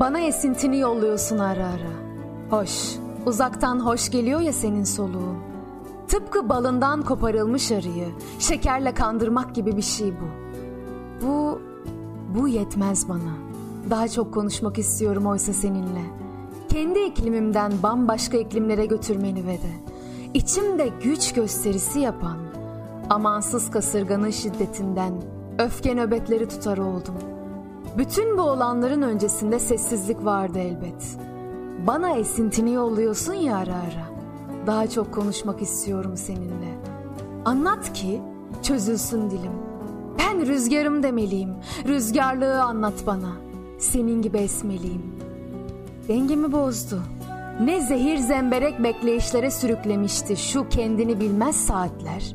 Bana 0.00 0.20
esintini 0.20 0.78
yolluyorsun 0.78 1.38
ara 1.38 1.66
ara. 1.66 1.92
Hoş, 2.50 2.96
uzaktan 3.26 3.86
hoş 3.86 4.10
geliyor 4.10 4.40
ya 4.40 4.52
senin 4.52 4.84
soluğun. 4.84 5.36
Tıpkı 6.08 6.48
balından 6.48 7.02
koparılmış 7.02 7.72
arıyı 7.72 8.08
şekerle 8.38 8.94
kandırmak 8.94 9.54
gibi 9.54 9.76
bir 9.76 9.82
şey 9.82 10.12
bu. 10.12 10.26
Bu, 11.26 11.60
bu 12.34 12.48
yetmez 12.48 13.08
bana. 13.08 13.36
Daha 13.90 14.08
çok 14.08 14.34
konuşmak 14.34 14.78
istiyorum 14.78 15.26
oysa 15.26 15.52
seninle. 15.52 16.02
Kendi 16.68 16.98
iklimimden 16.98 17.72
bambaşka 17.82 18.36
iklimlere 18.36 18.86
götürmeni 18.86 19.46
ve 19.46 19.52
de 19.52 19.72
içimde 20.34 20.88
güç 21.02 21.32
gösterisi 21.32 22.00
yapan 22.00 22.36
amansız 23.10 23.70
kasırganın 23.70 24.30
şiddetinden 24.30 25.12
öfke 25.58 25.96
nöbetleri 25.96 26.48
tutar 26.48 26.78
oldum. 26.78 27.35
Bütün 27.98 28.38
bu 28.38 28.42
olanların 28.42 29.02
öncesinde 29.02 29.58
sessizlik 29.58 30.24
vardı 30.24 30.58
elbet. 30.58 31.18
Bana 31.86 32.10
esintini 32.10 32.72
yolluyorsun 32.72 33.34
ya 33.34 33.56
ara 33.56 33.74
ara. 33.74 34.06
Daha 34.66 34.86
çok 34.86 35.14
konuşmak 35.14 35.62
istiyorum 35.62 36.16
seninle. 36.16 36.78
Anlat 37.44 37.92
ki 37.92 38.20
çözülsün 38.62 39.30
dilim. 39.30 39.52
Ben 40.18 40.46
rüzgarım 40.46 41.02
demeliyim. 41.02 41.54
Rüzgarlığı 41.86 42.62
anlat 42.62 42.94
bana. 43.06 43.32
Senin 43.78 44.22
gibi 44.22 44.38
esmeliyim. 44.38 45.02
Dengemi 46.08 46.52
bozdu. 46.52 47.02
Ne 47.60 47.80
zehir 47.80 48.18
zemberek 48.18 48.82
bekleyişlere 48.82 49.50
sürüklemişti 49.50 50.36
şu 50.36 50.68
kendini 50.68 51.20
bilmez 51.20 51.56
saatler. 51.56 52.34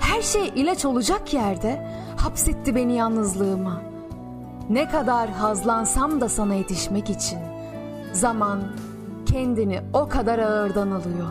Her 0.00 0.22
şey 0.22 0.52
ilaç 0.54 0.84
olacak 0.84 1.34
yerde 1.34 1.86
hapsetti 2.16 2.74
beni 2.74 2.94
yalnızlığıma. 2.96 3.95
Ne 4.70 4.88
kadar 4.88 5.30
hazlansam 5.30 6.20
da 6.20 6.28
sana 6.28 6.54
yetişmek 6.54 7.10
için. 7.10 7.38
Zaman 8.12 8.62
kendini 9.26 9.80
o 9.92 10.08
kadar 10.08 10.38
ağırdan 10.38 10.90
alıyor. 10.90 11.28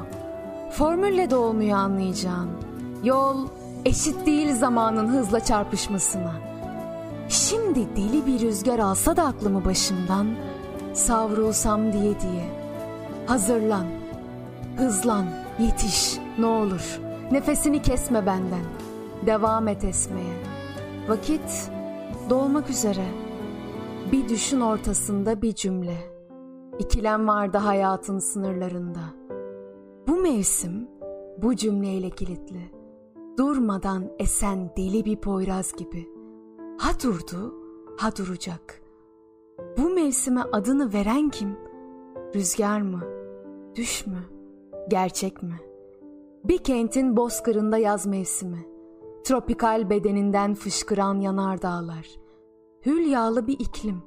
Formülle 0.72 1.30
de 1.30 1.36
olmuyor 1.36 1.78
anlayacağın. 1.78 2.50
Yol 3.04 3.48
eşit 3.86 4.26
değil 4.26 4.56
zamanın 4.56 5.08
hızla 5.08 5.40
çarpışmasına. 5.40 6.32
Şimdi 7.30 7.96
deli 7.96 8.26
bir 8.26 8.40
rüzgar 8.40 8.80
alsa 8.80 9.18
da 9.18 9.24
aklımı 9.24 9.66
başımdan, 9.66 10.28
savrulsam 10.94 11.94
diye 11.94 12.22
diye. 12.22 12.46
Hazırlan, 13.26 13.86
hızlan, 14.78 15.26
yetiş, 15.60 16.18
ne 16.40 16.46
olur. 16.46 17.00
Nefesini 17.32 17.82
kesme 17.82 18.26
benden. 18.26 18.66
Devam 19.26 19.68
et 19.68 19.84
esmeye. 19.84 20.36
Vakit 21.08 21.72
dolmak 22.30 22.70
üzere. 22.70 23.25
Bir 24.12 24.30
düşün 24.30 24.62
ortasında 24.62 25.42
bir 25.42 25.54
cümle. 25.56 25.98
İkilem 26.80 27.28
vardı 27.28 27.58
hayatın 27.58 28.20
sınırlarında. 28.20 29.00
Bu 30.08 30.16
mevsim 30.16 30.88
bu 31.38 31.56
cümleyle 31.56 32.10
kilitli. 32.10 32.72
Durmadan 33.38 34.12
esen 34.20 34.72
deli 34.78 35.06
bir 35.06 35.16
poyraz 35.16 35.74
gibi. 35.74 36.08
Ha 36.78 36.90
durdu, 37.04 37.54
ha 37.98 38.16
duracak. 38.16 38.82
Bu 39.78 39.90
mevsime 39.90 40.42
adını 40.52 40.94
veren 40.94 41.30
kim? 41.30 41.58
Rüzgar 42.36 42.82
mı? 42.82 43.02
Düş 43.76 44.08
mü? 44.08 44.20
Gerçek 44.90 45.44
mi? 45.44 45.56
Bir 46.44 46.58
kentin 46.58 47.18
bozkırında 47.18 47.78
yaz 47.78 48.06
mevsimi. 48.06 48.66
Tropikal 49.24 49.90
bedeninden 49.90 50.54
fışkıran 50.54 51.20
yanardağlar. 51.20 52.25
Hülyalı 52.86 53.48
bir 53.48 53.60
iklim. 53.60 54.04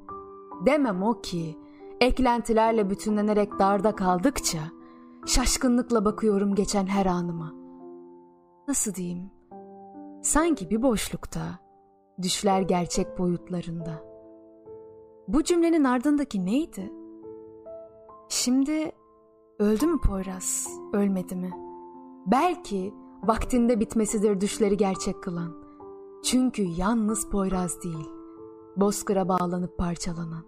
Demem 0.66 1.02
o 1.02 1.20
ki, 1.20 1.58
eklentilerle 2.00 2.90
bütünlenerek 2.90 3.58
darda 3.58 3.96
kaldıkça 3.96 4.58
şaşkınlıkla 5.26 6.04
bakıyorum 6.04 6.54
geçen 6.54 6.86
her 6.86 7.06
anıma. 7.06 7.54
Nasıl 8.68 8.94
diyeyim? 8.94 9.30
Sanki 10.22 10.70
bir 10.70 10.82
boşlukta, 10.82 11.40
düşler 12.22 12.60
gerçek 12.60 13.18
boyutlarında. 13.18 14.04
Bu 15.28 15.44
cümlenin 15.44 15.84
ardındaki 15.84 16.46
neydi? 16.46 16.92
Şimdi 18.28 18.92
öldü 19.58 19.86
mü 19.86 20.00
Poyraz, 20.00 20.68
ölmedi 20.92 21.36
mi? 21.36 21.50
Belki 22.26 22.94
vaktinde 23.22 23.80
bitmesidir 23.80 24.40
düşleri 24.40 24.76
gerçek 24.76 25.22
kılan. 25.22 25.54
Çünkü 26.24 26.62
yalnız 26.62 27.30
Poyraz 27.30 27.82
değil, 27.82 28.17
bozkıra 28.80 29.28
bağlanıp 29.28 29.78
parçalanan. 29.78 30.44